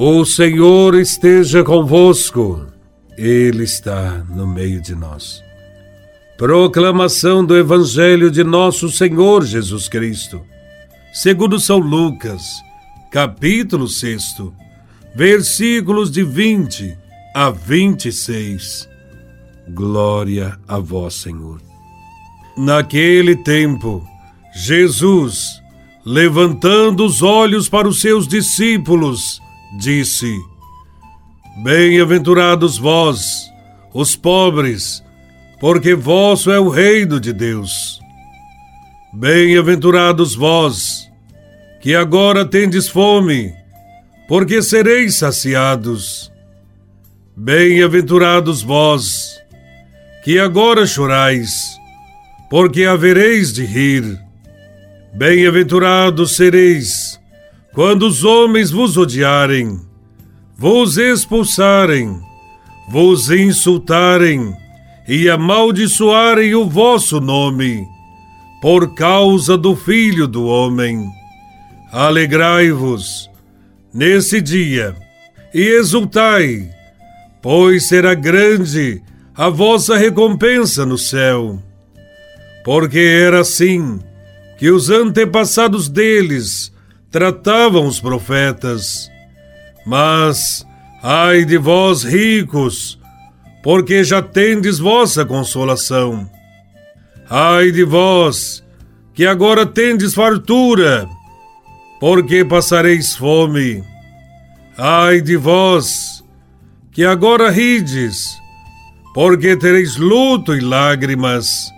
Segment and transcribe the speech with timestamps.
[0.00, 2.64] O Senhor esteja convosco,
[3.16, 5.42] Ele está no meio de nós.
[6.36, 10.40] Proclamação do Evangelho de Nosso Senhor Jesus Cristo,
[11.12, 12.44] segundo São Lucas,
[13.10, 14.36] capítulo 6,
[15.16, 16.96] versículos de 20
[17.34, 18.88] a 26.
[19.70, 21.60] Glória a Vós, Senhor.
[22.56, 24.06] Naquele tempo,
[24.54, 25.60] Jesus,
[26.06, 29.42] levantando os olhos para os seus discípulos,
[29.76, 30.32] disse:
[31.62, 33.50] Bem-aventurados vós,
[33.92, 35.02] os pobres,
[35.60, 38.00] porque vosso é o reino de Deus.
[39.12, 41.08] Bem-aventurados vós,
[41.80, 43.52] que agora tendes fome,
[44.28, 46.30] porque sereis saciados.
[47.36, 49.38] Bem-aventurados vós,
[50.24, 51.78] que agora chorais,
[52.50, 54.18] porque havereis de rir.
[55.14, 57.18] Bem-aventurados sereis,
[57.78, 59.80] quando os homens vos odiarem,
[60.56, 62.20] vos expulsarem,
[62.90, 64.52] vos insultarem
[65.06, 67.86] e amaldiçoarem o vosso nome,
[68.60, 71.08] por causa do Filho do Homem.
[71.92, 73.30] Alegrai-vos
[73.94, 74.96] nesse dia
[75.54, 76.68] e exultai,
[77.40, 79.00] pois será grande
[79.36, 81.62] a vossa recompensa no céu.
[82.64, 84.00] Porque era assim
[84.58, 86.76] que os antepassados deles
[87.10, 89.10] tratavam os profetas.
[89.86, 90.66] Mas,
[91.02, 92.98] ai de vós ricos,
[93.62, 96.28] porque já tendes vossa consolação.
[97.30, 98.64] Ai de vós,
[99.14, 101.08] que agora tendes fartura,
[102.00, 103.82] porque passareis fome.
[104.76, 106.24] Ai de vós,
[106.92, 108.38] que agora rides,
[109.14, 111.70] porque tereis luto e lágrimas.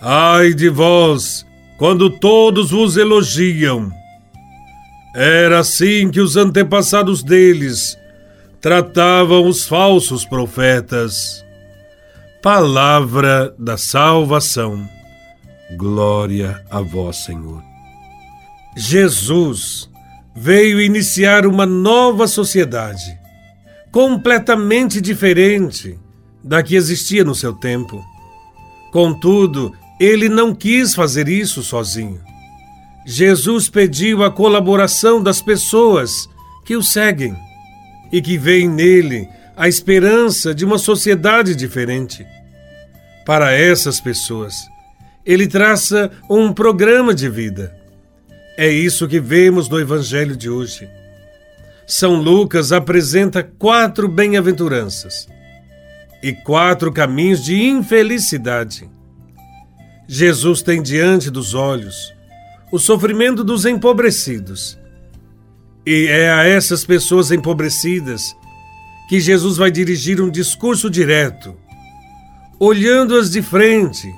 [0.00, 1.46] Ai de vós,
[1.78, 3.90] quando todos vos elogiam.
[5.18, 7.96] Era assim que os antepassados deles
[8.60, 11.42] tratavam os falsos profetas.
[12.42, 14.86] Palavra da salvação.
[15.74, 17.62] Glória a vós, Senhor.
[18.76, 19.88] Jesus
[20.36, 23.18] veio iniciar uma nova sociedade,
[23.90, 25.98] completamente diferente
[26.44, 28.04] da que existia no seu tempo.
[28.92, 32.20] Contudo, ele não quis fazer isso sozinho.
[33.06, 36.28] Jesus pediu a colaboração das pessoas
[36.64, 37.36] que o seguem
[38.10, 42.26] e que veem nele a esperança de uma sociedade diferente.
[43.24, 44.54] Para essas pessoas,
[45.24, 47.74] ele traça um programa de vida.
[48.56, 50.88] É isso que vemos no Evangelho de hoje.
[51.86, 55.28] São Lucas apresenta quatro bem-aventuranças
[56.22, 58.90] e quatro caminhos de infelicidade
[60.08, 62.14] Jesus tem diante dos olhos
[62.70, 64.78] o sofrimento dos empobrecidos.
[65.86, 68.34] E é a essas pessoas empobrecidas
[69.08, 71.54] que Jesus vai dirigir um discurso direto,
[72.58, 74.12] olhando-as de frente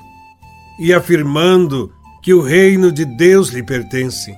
[0.79, 1.93] e afirmando
[2.23, 4.35] que o reino de Deus lhe pertence.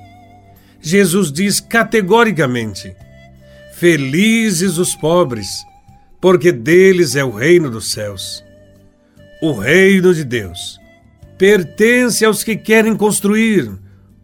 [0.82, 2.94] Jesus diz categoricamente:
[3.74, 5.66] Felizes os pobres,
[6.20, 8.44] porque deles é o reino dos céus.
[9.42, 10.80] O reino de Deus
[11.38, 13.72] pertence aos que querem construir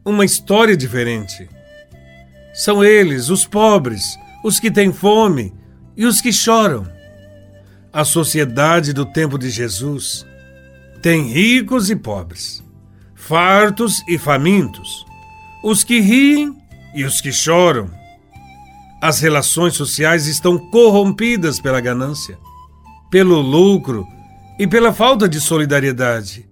[0.08, 1.50] uma história diferente.
[2.54, 5.54] São eles, os pobres, os que têm fome
[5.98, 6.88] e os que choram.
[7.92, 10.26] A sociedade do tempo de Jesus
[11.02, 12.64] tem ricos e pobres,
[13.16, 15.06] fartos e famintos,
[15.62, 16.56] os que riem
[16.96, 17.92] e os que choram.
[19.02, 22.38] As relações sociais estão corrompidas pela ganância,
[23.12, 24.08] pelo lucro
[24.58, 26.48] e pela falta de solidariedade.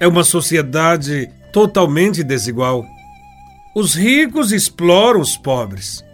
[0.00, 2.86] É uma sociedade totalmente desigual.
[3.74, 6.04] Os ricos exploram os pobres.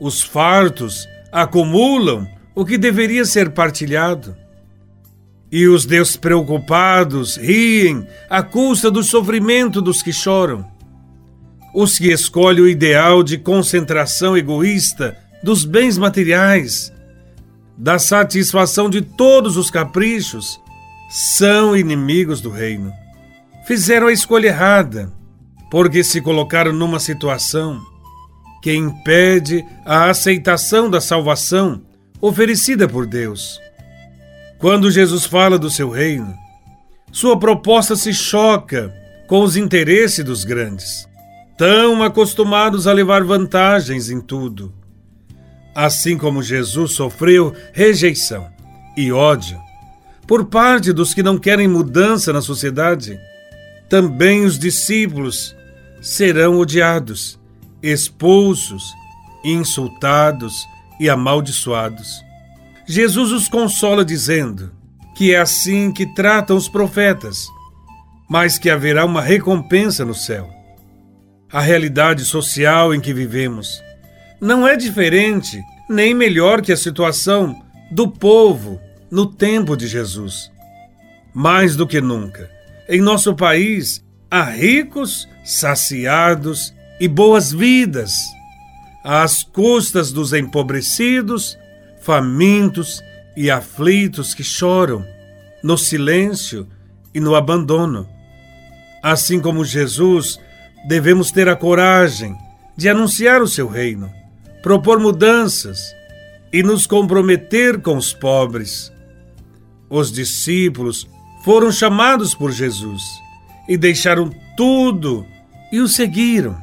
[0.00, 4.36] Os fartos acumulam o que deveria ser partilhado.
[5.50, 10.66] E os despreocupados riem à custa do sofrimento dos que choram.
[11.72, 16.92] Os que escolhem o ideal de concentração egoísta dos bens materiais,
[17.76, 20.58] da satisfação de todos os caprichos,
[21.10, 22.92] são inimigos do reino
[23.66, 25.12] fizeram a escolha errada,
[25.70, 27.80] porque se colocaram numa situação
[28.62, 31.82] que impede a aceitação da salvação
[32.20, 33.60] oferecida por Deus.
[34.58, 36.34] Quando Jesus fala do seu reino,
[37.12, 38.94] sua proposta se choca
[39.26, 41.08] com os interesses dos grandes,
[41.56, 44.72] tão acostumados a levar vantagens em tudo.
[45.74, 48.48] Assim como Jesus sofreu rejeição
[48.96, 49.58] e ódio
[50.26, 53.20] por parte dos que não querem mudança na sociedade,
[53.94, 55.54] também os discípulos
[56.02, 57.38] serão odiados,
[57.80, 58.92] expulsos,
[59.44, 60.66] insultados
[60.98, 62.20] e amaldiçoados.
[62.88, 64.72] Jesus os consola dizendo
[65.14, 67.46] que é assim que tratam os profetas,
[68.28, 70.50] mas que haverá uma recompensa no céu.
[71.52, 73.80] A realidade social em que vivemos
[74.40, 77.62] não é diferente nem melhor que a situação
[77.92, 80.50] do povo no tempo de Jesus.
[81.32, 82.50] Mais do que nunca,
[82.88, 88.12] em nosso país há ricos, saciados e boas vidas,
[89.02, 91.58] às custas dos empobrecidos,
[92.00, 93.02] famintos
[93.36, 95.04] e aflitos que choram
[95.62, 96.68] no silêncio
[97.14, 98.08] e no abandono.
[99.02, 100.38] Assim como Jesus,
[100.86, 102.36] devemos ter a coragem
[102.76, 104.10] de anunciar o seu reino,
[104.62, 105.94] propor mudanças
[106.52, 108.92] e nos comprometer com os pobres.
[109.88, 111.08] Os discípulos
[111.44, 113.02] foram chamados por Jesus
[113.68, 115.26] e deixaram tudo
[115.70, 116.56] e o seguiram.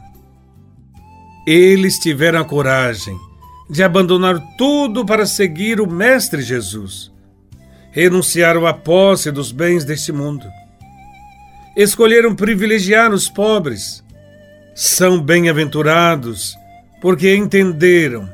[1.45, 3.15] Eles tiveram a coragem
[3.69, 7.11] de abandonar tudo para seguir o Mestre Jesus.
[7.91, 10.47] Renunciaram à posse dos bens deste mundo.
[11.77, 14.03] Escolheram privilegiar os pobres.
[14.73, 16.55] São bem-aventurados
[16.99, 18.27] porque entenderam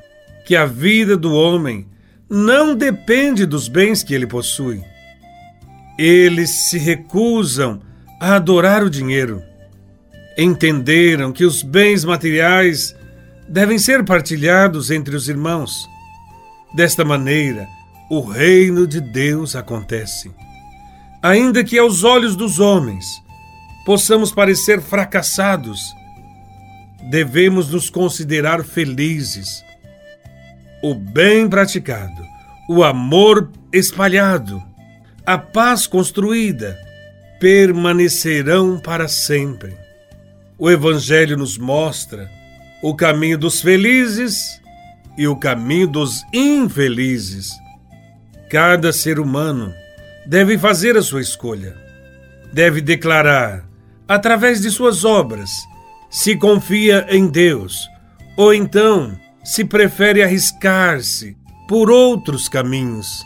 [0.46, 1.86] que a vida do homem
[2.30, 4.82] não depende dos bens que ele possui.
[5.98, 7.82] Eles se recusam
[8.20, 9.42] a adorar o dinheiro.
[10.38, 12.96] Entenderam que os bens materiais
[13.50, 15.88] devem ser partilhados entre os irmãos.
[16.76, 17.68] Desta maneira,
[18.10, 20.32] o reino de Deus acontece.
[21.22, 23.06] Ainda que aos olhos dos homens
[23.86, 25.82] possamos parecer fracassados,
[27.10, 29.64] devemos nos considerar felizes.
[30.84, 32.22] O bem praticado,
[32.70, 34.62] o amor espalhado,
[35.27, 36.79] a paz construída
[37.38, 39.75] permanecerão para sempre.
[40.57, 42.31] O Evangelho nos mostra
[42.81, 44.62] o caminho dos felizes
[45.18, 47.51] e o caminho dos infelizes.
[48.50, 49.74] Cada ser humano
[50.25, 51.75] deve fazer a sua escolha.
[52.53, 53.68] Deve declarar,
[54.07, 55.51] através de suas obras,
[56.09, 57.85] se confia em Deus
[58.38, 61.35] ou então se prefere arriscar-se
[61.68, 63.25] por outros caminhos.